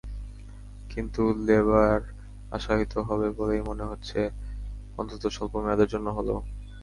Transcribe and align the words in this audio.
কিন্তু 0.89 1.21
লেবার 1.47 1.99
আশাহত 2.51 2.93
হবেই 3.07 3.33
বলে 3.39 3.55
মনে 3.61 3.83
হচ্ছে, 3.85 4.19
অন্তত 4.97 5.23
স্বল্প 5.27 5.53
মেয়াদের 5.63 5.91
জন্য 5.93 6.07
হলেও। 6.17 6.39